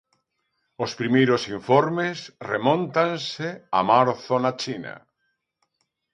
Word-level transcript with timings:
Os 0.83 0.91
primeiros 0.99 1.41
informes 1.57 2.17
remóntanse 2.51 3.47
a 3.79 3.81
marzo 3.91 4.35
na 4.43 4.51
China. 4.61 4.95